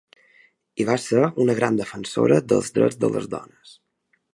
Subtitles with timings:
[0.83, 3.81] I va ser una gran defensora dels drets de les dones.